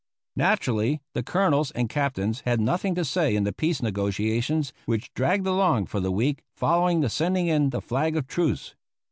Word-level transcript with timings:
Naturally, 0.35 0.99
the 1.13 1.21
colonels 1.21 1.69
and 1.69 1.87
captains 1.87 2.41
had 2.43 2.59
nothing 2.59 2.95
to 2.95 3.05
say 3.05 3.35
in 3.35 3.43
the 3.43 3.53
peace 3.53 3.83
negotiations 3.83 4.73
which 4.87 5.13
dragged 5.13 5.45
along 5.45 5.85
for 5.85 5.99
the 5.99 6.09
week 6.11 6.43
following 6.55 7.01
the 7.01 7.07
sending 7.09 7.45
in 7.45 7.69
the 7.69 7.81
flag 7.81 8.15
of 8.17 8.25
truce. 8.25 8.73